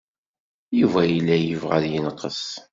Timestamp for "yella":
1.11-1.35